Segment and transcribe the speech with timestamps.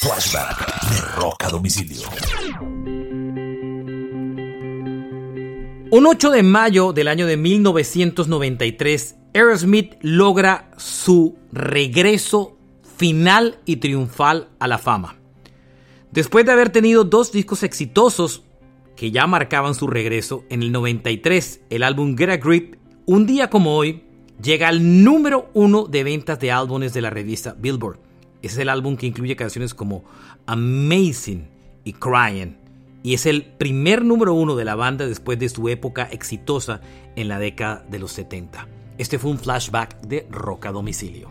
[0.00, 2.08] Flashback de Roca Domicilio.
[5.90, 12.56] Un 8 de mayo del año de 1993, Aerosmith logra su regreso
[12.96, 15.16] final y triunfal a la fama.
[16.12, 18.44] Después de haber tenido dos discos exitosos
[18.94, 23.50] que ya marcaban su regreso, en el 93 el álbum Get a Grip, un día
[23.50, 24.04] como hoy,
[24.40, 27.98] llega al número uno de ventas de álbumes de la revista Billboard.
[28.42, 30.04] Es el álbum que incluye canciones como
[30.46, 31.48] Amazing
[31.84, 32.56] y Crying
[33.02, 36.80] y es el primer número uno de la banda después de su época exitosa
[37.16, 38.66] en la década de los 70.
[38.98, 41.30] Este fue un flashback de Roca Domicilio.